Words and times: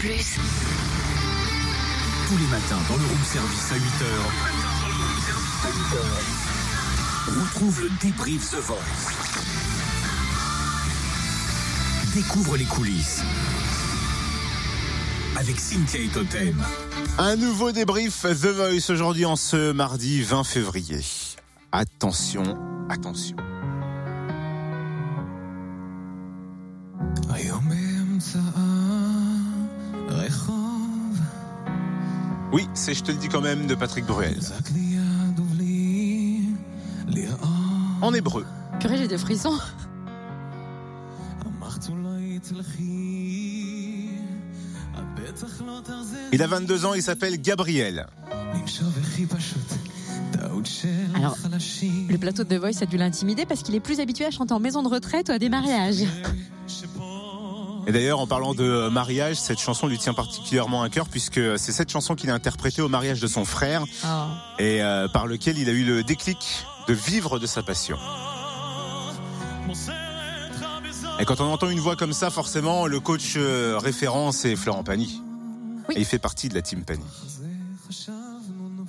Plus. 0.00 0.38
Tous 2.26 2.38
les 2.38 2.46
matins 2.46 2.78
dans 2.88 2.96
le 2.96 3.04
room 3.04 3.22
service 3.22 3.70
à 3.70 3.76
8h. 3.76 4.06
Retrouve 7.38 7.82
le 7.82 7.90
débrief 8.00 8.50
The 8.50 8.56
Voice. 8.62 8.78
Découvre 12.14 12.56
les 12.56 12.64
coulisses. 12.64 13.20
Avec 15.36 15.60
Cynthia 15.60 16.00
et 16.00 16.08
Totem. 16.08 16.56
Un 17.18 17.36
nouveau 17.36 17.70
débrief 17.70 18.22
The 18.22 18.46
Voice 18.46 18.90
aujourd'hui 18.90 19.26
en 19.26 19.36
ce 19.36 19.72
mardi 19.72 20.22
20 20.22 20.44
février. 20.44 21.04
Attention, 21.72 22.56
attention. 22.88 23.36
Oui, 32.52 32.68
c'est 32.74 32.94
Je 32.94 33.02
te 33.02 33.12
le 33.12 33.18
dis 33.18 33.28
quand 33.28 33.40
même 33.40 33.66
de 33.66 33.74
Patrick 33.74 34.04
Bruel. 34.06 34.38
En 38.02 38.14
hébreu. 38.14 38.44
Purée, 38.80 38.98
j'ai 38.98 39.08
des 39.08 39.18
frissons. 39.18 39.58
Il 46.32 46.42
a 46.42 46.46
22 46.46 46.86
ans, 46.86 46.94
il 46.94 47.02
s'appelle 47.02 47.40
Gabriel. 47.40 48.06
Alors, 51.14 51.36
le 52.08 52.16
plateau 52.16 52.44
de 52.44 52.56
The 52.56 52.60
Voice 52.60 52.82
a 52.82 52.86
dû 52.86 52.96
l'intimider 52.96 53.46
parce 53.46 53.62
qu'il 53.62 53.74
est 53.74 53.80
plus 53.80 54.00
habitué 54.00 54.24
à 54.24 54.30
chanter 54.30 54.52
en 54.52 54.60
maison 54.60 54.82
de 54.82 54.88
retraite 54.88 55.28
ou 55.28 55.32
à 55.32 55.38
des 55.38 55.48
mariages. 55.48 56.04
Et 57.86 57.92
d'ailleurs, 57.92 58.20
en 58.20 58.26
parlant 58.26 58.54
de 58.54 58.88
mariage, 58.88 59.36
cette 59.36 59.58
chanson 59.58 59.86
lui 59.86 59.98
tient 59.98 60.14
particulièrement 60.14 60.82
à 60.82 60.88
cœur 60.90 61.08
puisque 61.08 61.40
c'est 61.58 61.72
cette 61.72 61.90
chanson 61.90 62.14
qu'il 62.14 62.30
a 62.30 62.34
interprétée 62.34 62.82
au 62.82 62.88
mariage 62.88 63.20
de 63.20 63.26
son 63.26 63.44
frère 63.44 63.84
Oh. 64.04 64.06
et 64.58 64.82
euh, 64.82 65.08
par 65.08 65.26
lequel 65.26 65.58
il 65.58 65.68
a 65.68 65.72
eu 65.72 65.84
le 65.84 66.02
déclic 66.02 66.66
de 66.88 66.94
vivre 66.94 67.38
de 67.38 67.46
sa 67.46 67.62
passion. 67.62 67.96
Et 71.18 71.24
quand 71.24 71.40
on 71.40 71.52
entend 71.52 71.68
une 71.68 71.80
voix 71.80 71.96
comme 71.96 72.12
ça, 72.12 72.30
forcément, 72.30 72.86
le 72.86 72.98
coach 73.00 73.34
euh, 73.36 73.78
référent, 73.78 74.32
c'est 74.32 74.56
Florent 74.56 74.82
Pagny. 74.84 75.22
Oui. 75.88 75.96
Et 75.96 76.00
il 76.00 76.06
fait 76.06 76.18
partie 76.18 76.48
de 76.48 76.54
la 76.54 76.62
team 76.62 76.82
Pagny. 76.84 77.04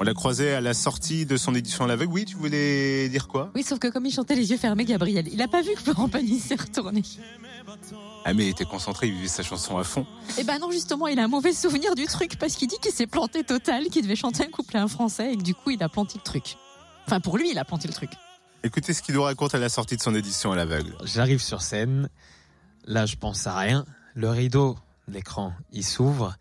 On 0.00 0.02
l'a 0.02 0.14
croisé 0.14 0.52
à 0.52 0.60
la 0.60 0.74
sortie 0.74 1.24
de 1.24 1.36
son 1.36 1.54
édition 1.54 1.84
à 1.84 1.86
l'aveugle. 1.86 2.12
Oui, 2.12 2.24
tu 2.24 2.36
voulais 2.36 3.08
dire 3.08 3.28
quoi? 3.28 3.50
Oui, 3.54 3.62
sauf 3.62 3.78
que 3.78 3.86
comme 3.86 4.04
il 4.06 4.10
chantait 4.12 4.34
les 4.34 4.50
yeux 4.50 4.56
fermés, 4.56 4.84
Gabriel, 4.84 5.28
il 5.32 5.40
a 5.40 5.46
pas 5.46 5.62
vu 5.62 5.72
que 5.74 5.80
Florent 5.80 6.08
Pagny 6.08 6.40
s'est 6.40 6.56
retourné. 6.56 7.02
Ah 8.24 8.34
mais 8.34 8.46
il 8.46 8.48
était 8.48 8.64
concentré, 8.64 9.06
il 9.06 9.14
vivait 9.14 9.28
sa 9.28 9.44
chanson 9.44 9.78
à 9.78 9.84
fond. 9.84 10.04
Eh 10.38 10.42
ben 10.42 10.58
non, 10.58 10.70
justement, 10.72 11.06
il 11.06 11.18
a 11.20 11.24
un 11.24 11.28
mauvais 11.28 11.52
souvenir 11.52 11.94
du 11.94 12.06
truc 12.06 12.36
parce 12.38 12.56
qu'il 12.56 12.66
dit 12.68 12.78
qu'il 12.82 12.90
s'est 12.90 13.06
planté 13.06 13.44
total, 13.44 13.84
qu'il 13.84 14.02
devait 14.02 14.16
chanter 14.16 14.44
un 14.44 14.50
couplet 14.50 14.80
en 14.80 14.88
français 14.88 15.32
et 15.32 15.36
que 15.36 15.42
du 15.42 15.54
coup, 15.54 15.70
il 15.70 15.82
a 15.82 15.88
planté 15.88 16.14
le 16.16 16.24
truc. 16.24 16.56
Enfin, 17.06 17.20
pour 17.20 17.38
lui, 17.38 17.50
il 17.50 17.58
a 17.58 17.64
planté 17.64 17.86
le 17.86 17.94
truc. 17.94 18.10
Écoutez 18.64 18.94
ce 18.94 19.02
qu'il 19.02 19.14
nous 19.14 19.22
raconte 19.22 19.54
à 19.54 19.58
la 19.58 19.68
sortie 19.68 19.96
de 19.96 20.02
son 20.02 20.14
édition 20.14 20.50
à 20.50 20.56
l'aveugle. 20.56 20.96
J'arrive 21.04 21.40
sur 21.40 21.62
scène. 21.62 22.08
Là, 22.86 23.06
je 23.06 23.16
pense 23.16 23.46
à 23.46 23.56
rien. 23.56 23.84
Le 24.14 24.30
rideau 24.30 24.76
de 25.06 25.14
l'écran, 25.14 25.52
il 25.72 25.84
s'ouvre. 25.84 26.34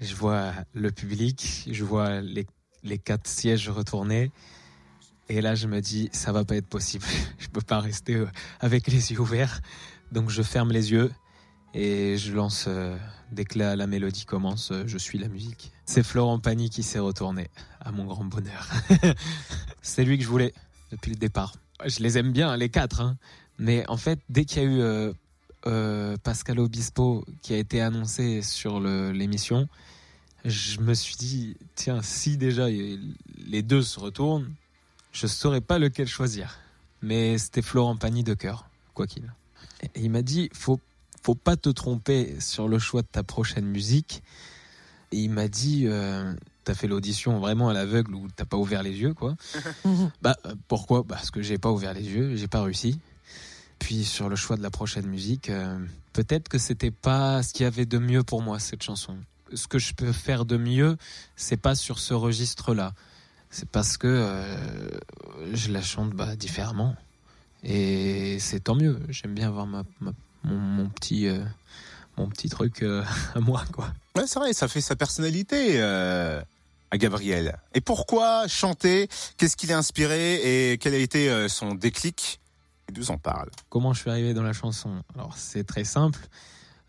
Je 0.00 0.14
vois 0.14 0.52
le 0.74 0.90
public. 0.90 1.68
Je 1.70 1.84
vois 1.84 2.20
les, 2.20 2.46
les 2.84 2.98
quatre 2.98 3.26
sièges 3.26 3.68
retournés. 3.68 4.30
Et 5.28 5.40
là, 5.40 5.54
je 5.54 5.66
me 5.66 5.80
dis, 5.80 6.08
ça 6.12 6.32
va 6.32 6.44
pas 6.44 6.56
être 6.56 6.66
possible. 6.66 7.04
Je 7.38 7.48
peux 7.48 7.60
pas 7.60 7.80
rester 7.80 8.14
euh, 8.16 8.26
avec 8.60 8.86
les 8.86 9.12
yeux 9.12 9.20
ouverts. 9.20 9.60
Donc, 10.10 10.30
je 10.30 10.42
ferme 10.42 10.72
les 10.72 10.90
yeux 10.92 11.10
et 11.74 12.16
je 12.18 12.32
lance, 12.32 12.66
euh, 12.68 12.96
dès 13.30 13.44
que 13.44 13.58
la, 13.58 13.76
la 13.76 13.86
mélodie 13.86 14.24
commence, 14.26 14.72
euh, 14.72 14.84
je 14.86 14.98
suis 14.98 15.18
la 15.18 15.28
musique. 15.28 15.72
C'est 15.86 16.02
Florent 16.02 16.38
Pagny 16.38 16.68
qui 16.70 16.82
s'est 16.82 16.98
retourné, 16.98 17.48
à 17.80 17.92
mon 17.92 18.04
grand 18.04 18.24
bonheur. 18.24 18.68
C'est 19.82 20.04
lui 20.04 20.18
que 20.18 20.24
je 20.24 20.28
voulais 20.28 20.52
depuis 20.90 21.10
le 21.10 21.16
départ. 21.16 21.54
Je 21.86 22.00
les 22.00 22.18
aime 22.18 22.32
bien, 22.32 22.56
les 22.56 22.68
quatre. 22.68 23.00
hein. 23.00 23.16
Mais 23.58 23.88
en 23.88 23.96
fait, 23.96 24.18
dès 24.28 24.44
qu'il 24.44 24.62
y 24.62 24.66
a 24.66 24.68
eu 25.08 26.18
Pascal 26.22 26.58
Obispo 26.60 27.24
qui 27.42 27.54
a 27.54 27.58
été 27.58 27.80
annoncé 27.80 28.42
sur 28.42 28.80
l'émission, 28.80 29.68
je 30.44 30.80
me 30.80 30.94
suis 30.94 31.16
dit, 31.16 31.56
tiens, 31.74 32.02
si 32.02 32.36
déjà 32.36 32.68
les 32.68 33.62
deux 33.62 33.82
se 33.82 34.00
retournent, 34.00 34.50
je 35.12 35.26
saurais 35.26 35.60
pas 35.60 35.78
lequel 35.78 36.08
choisir. 36.08 36.58
Mais 37.02 37.38
c'était 37.38 37.62
Florent 37.62 37.96
Pagny 37.96 38.22
de 38.22 38.34
cœur, 38.34 38.68
quoi 38.94 39.06
qu'il. 39.06 39.32
Il 39.96 40.10
m'a 40.10 40.22
dit, 40.22 40.48
faut, 40.52 40.80
faut 41.22 41.34
pas 41.34 41.56
te 41.56 41.68
tromper 41.68 42.40
sur 42.40 42.68
le 42.68 42.78
choix 42.78 43.02
de 43.02 43.08
ta 43.08 43.22
prochaine 43.22 43.66
musique. 43.66 44.22
Et 45.10 45.18
il 45.18 45.30
m'a 45.30 45.48
dit, 45.48 45.84
euh, 45.86 46.32
t'as 46.64 46.74
fait 46.74 46.86
l'audition 46.86 47.38
vraiment 47.38 47.68
à 47.68 47.72
l'aveugle 47.72 48.14
ou 48.14 48.28
t'as 48.34 48.44
pas 48.44 48.56
ouvert 48.56 48.82
les 48.82 48.96
yeux, 48.96 49.14
quoi. 49.14 49.36
Bah 50.22 50.36
euh, 50.46 50.54
pourquoi? 50.68 51.04
Parce 51.04 51.30
que 51.30 51.42
j'ai 51.42 51.58
pas 51.58 51.70
ouvert 51.70 51.92
les 51.92 52.08
yeux, 52.08 52.36
j'ai 52.36 52.48
pas 52.48 52.62
réussi. 52.62 52.98
Puis 53.78 54.04
sur 54.04 54.28
le 54.28 54.36
choix 54.36 54.56
de 54.56 54.62
la 54.62 54.70
prochaine 54.70 55.06
musique, 55.06 55.50
euh, 55.50 55.78
peut-être 56.12 56.48
que 56.48 56.58
c'était 56.58 56.92
pas 56.92 57.42
ce 57.42 57.52
qu'il 57.52 57.64
y 57.64 57.66
avait 57.66 57.86
de 57.86 57.98
mieux 57.98 58.22
pour 58.22 58.40
moi 58.40 58.58
cette 58.60 58.82
chanson. 58.82 59.16
Ce 59.54 59.66
que 59.68 59.78
je 59.78 59.92
peux 59.94 60.12
faire 60.12 60.44
de 60.44 60.56
mieux, 60.56 60.96
c'est 61.36 61.56
pas 61.56 61.74
sur 61.74 61.98
ce 61.98 62.14
registre-là. 62.14 62.92
C'est 63.50 63.68
parce 63.68 63.96
que 63.98 64.06
euh, 64.08 64.88
je 65.52 65.70
la 65.70 65.82
chante 65.82 66.10
bah, 66.10 66.36
différemment. 66.36 66.96
Et 67.62 68.38
c'est 68.40 68.60
tant 68.60 68.74
mieux. 68.74 68.98
J'aime 69.08 69.34
bien 69.34 69.48
avoir 69.48 69.66
ma, 69.66 69.84
ma- 70.00 70.12
mon, 70.44 70.58
mon 70.58 70.88
petit 70.88 71.28
euh, 71.28 71.44
mon 72.16 72.28
petit 72.28 72.48
truc 72.48 72.82
euh, 72.82 73.04
à 73.34 73.40
moi 73.40 73.64
quoi. 73.72 73.92
Ouais, 74.16 74.26
c'est 74.26 74.38
vrai, 74.38 74.52
ça 74.52 74.68
fait 74.68 74.80
sa 74.80 74.96
personnalité 74.96 75.80
à 75.82 76.98
Gabriel. 76.98 77.58
Et 77.74 77.80
pourquoi 77.80 78.46
chanter? 78.48 79.08
Qu'est-ce 79.36 79.56
qui 79.56 79.66
l'a 79.66 79.78
inspiré? 79.78 80.72
Et 80.72 80.78
quel 80.78 80.94
a 80.94 80.98
été 80.98 81.48
son 81.48 81.74
déclic? 81.74 82.40
Il 82.90 82.98
nous 82.98 83.10
en 83.10 83.16
parle? 83.18 83.48
Comment 83.70 83.94
je 83.94 84.00
suis 84.00 84.10
arrivé 84.10 84.34
dans 84.34 84.42
la 84.42 84.52
chanson? 84.52 85.02
Alors 85.14 85.34
c'est 85.36 85.64
très 85.64 85.84
simple. 85.84 86.20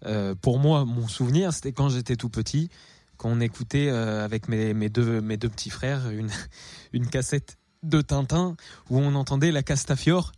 Euh, 0.05 0.35
pour 0.35 0.59
moi, 0.59 0.85
mon 0.85 1.07
souvenir, 1.07 1.53
c'était 1.53 1.71
quand 1.71 1.89
j'étais 1.89 2.15
tout 2.15 2.29
petit, 2.29 2.69
qu'on 3.17 3.39
écoutait 3.39 3.89
euh, 3.89 4.23
avec 4.23 4.47
mes, 4.47 4.89
deux, 4.89 5.21
mes 5.21 5.37
deux 5.37 5.49
petits 5.49 5.69
frères 5.69 6.09
une, 6.09 6.29
une 6.93 7.07
cassette 7.07 7.57
de 7.83 8.01
Tintin 8.01 8.55
où 8.89 8.99
on 8.99 9.15
entendait 9.15 9.51
la 9.51 9.63
Castafiore 9.63 10.31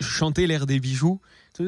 chanter 0.00 0.46
l'air 0.46 0.66
des 0.66 0.80
bijoux. 0.80 1.20
Ah, 1.60 1.62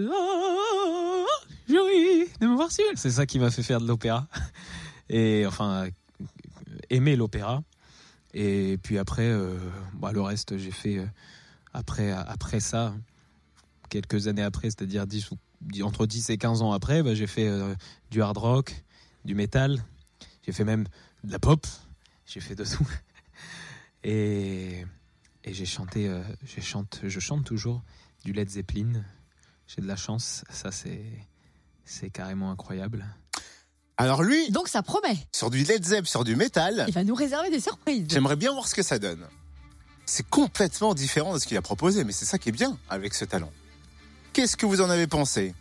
de 1.69 2.47
me 2.47 2.55
voir 2.55 2.71
si 2.71 2.83
C'est 2.95 3.11
ça 3.11 3.27
qui 3.27 3.39
m'a 3.39 3.51
fait 3.51 3.63
faire 3.63 3.81
de 3.81 3.87
l'opéra. 3.87 4.27
Et 5.09 5.45
enfin, 5.47 5.87
aimer 6.91 7.17
l'opéra. 7.17 7.63
Et 8.33 8.79
puis 8.83 8.99
après, 8.99 9.29
euh, 9.29 9.57
bah, 9.95 10.13
le 10.13 10.21
reste, 10.21 10.57
j'ai 10.59 10.71
fait 10.71 11.07
après, 11.73 12.11
après 12.11 12.61
ça, 12.61 12.95
quelques 13.91 14.27
années 14.27 14.43
après, 14.43 14.71
c'est-à-dire 14.71 15.07
10 15.07 15.31
ou- 15.31 15.39
entre 15.83 16.07
10 16.07 16.31
et 16.31 16.39
15 16.39 16.63
ans 16.63 16.73
après, 16.73 17.03
bah, 17.03 17.15
j'ai 17.15 17.27
fait 17.27 17.47
euh, 17.49 17.75
du 18.11 18.23
hard 18.23 18.37
rock, 18.39 18.85
du 19.25 19.35
métal, 19.35 19.83
j'ai 20.47 20.53
fait 20.53 20.65
même 20.65 20.87
de 21.25 21.33
la 21.33 21.39
pop, 21.39 21.67
j'ai 22.27 22.41
fait 22.41 22.55
de 22.55 22.65
tout. 22.65 22.87
Et, 24.07 24.85
et 25.45 25.55
j'ai 25.55 25.65
chanté, 25.65 26.09
euh, 26.09 26.23
je 26.45 26.61
chante, 26.61 27.01
je 27.05 27.21
chante 27.21 27.45
toujours 27.45 27.83
du 28.25 28.33
Led 28.33 28.51
Zeppelin. 28.51 29.03
J'ai 29.67 29.81
de 29.81 29.87
la 29.87 29.97
chance, 29.97 30.45
ça 30.51 30.71
c'est, 30.71 31.01
c'est 31.87 32.11
carrément 32.11 32.51
incroyable. 32.51 33.07
Alors 33.97 34.23
lui, 34.23 34.51
Donc 34.51 34.69
ça 34.69 34.83
promet. 34.83 35.17
sur 35.33 35.49
du 35.51 35.65
Led 35.65 35.83
Zepp, 35.85 36.07
sur 36.07 36.25
du 36.25 36.37
métal, 36.37 36.85
Il 36.89 36.93
va 36.93 37.05
nous 37.05 37.15
réserver 37.15 37.49
des 37.49 37.61
surprises. 37.61 38.07
j'aimerais 38.11 38.37
bien 38.37 38.53
voir 38.53 38.69
ce 38.69 38.75
que 38.75 38.83
ça 38.83 38.99
donne. 38.99 39.25
C'est 40.05 40.29
complètement 40.29 40.93
différent 40.95 41.33
de 41.33 41.39
ce 41.39 41.47
qu'il 41.47 41.57
a 41.57 41.63
proposé, 41.63 42.05
mais 42.05 42.13
c'est 42.13 42.27
ça 42.27 42.37
qui 42.39 42.51
est 42.51 42.53
bien 42.53 42.77
avec 42.91 43.15
ce 43.15 43.25
talent. 43.25 43.51
Qu'est-ce 44.35 44.57
que 44.57 44.67
vous 44.67 44.81
en 44.81 44.91
avez 44.91 45.07
pensé? 45.07 45.55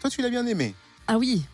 Toi, 0.00 0.10
tu 0.10 0.22
l'as 0.22 0.30
bien 0.30 0.46
aimé. 0.46 0.74
Ah 1.06 1.18
oui. 1.18 1.44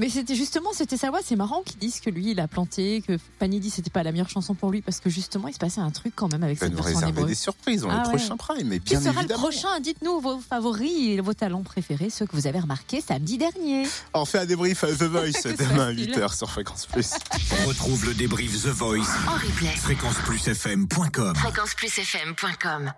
Mais 0.00 0.08
c'était 0.08 0.36
justement, 0.36 0.70
c'était 0.72 0.96
sa 0.96 1.10
voix. 1.10 1.18
C'est 1.24 1.34
marrant 1.34 1.60
qu'ils 1.62 1.78
disent 1.78 1.98
que 1.98 2.08
lui, 2.08 2.30
il 2.30 2.38
a 2.38 2.46
planté, 2.46 3.02
que 3.04 3.16
que 3.16 3.68
c'était 3.68 3.90
pas 3.90 4.04
la 4.04 4.12
meilleure 4.12 4.30
chanson 4.30 4.54
pour 4.54 4.70
lui 4.70 4.80
parce 4.80 5.00
que 5.00 5.10
justement, 5.10 5.48
il 5.48 5.54
se 5.54 5.58
passait 5.58 5.80
un 5.80 5.90
truc 5.90 6.12
quand 6.14 6.30
même 6.30 6.44
avec 6.44 6.60
cette 6.60 6.70
nous 6.70 6.76
version 6.76 6.98
en 6.98 7.00
réserver 7.00 7.24
des 7.24 7.34
surprises 7.34 7.80
dans 7.80 7.90
Ah 7.90 7.94
le 7.94 7.98
ouais. 8.10 8.16
prochain 8.16 8.36
prime, 8.36 8.68
mais 8.68 8.78
Qui 8.78 8.90
bien 8.90 9.00
sera 9.00 9.18
évidemment. 9.22 9.42
le 9.42 9.48
prochain? 9.50 9.80
Dites-nous 9.80 10.20
vos 10.20 10.38
favoris 10.38 11.08
et 11.08 11.20
vos 11.20 11.34
talents 11.34 11.64
préférés, 11.64 12.10
ceux 12.10 12.26
que 12.26 12.36
vous 12.36 12.46
avez 12.46 12.60
remarqués 12.60 13.00
samedi 13.00 13.38
dernier. 13.38 13.88
On 14.14 14.24
fait 14.24 14.38
un 14.38 14.46
débrief 14.46 14.84
à 14.84 14.92
The 14.92 15.02
Voice 15.02 15.32
demain 15.58 15.88
à 15.88 15.92
facile. 15.92 16.14
8h 16.14 16.36
sur 16.36 16.48
Fréquence 16.48 16.86
Plus. 16.86 17.10
Retrouve 17.66 18.04
le 18.06 18.14
débrief 18.14 18.52
The 18.62 18.66
Voice. 18.68 19.00
En 19.26 19.32
replay. 19.34 19.74
Fréquenceplusfm.com 19.74 21.34
Fréquenceplusfm.com 21.34 22.86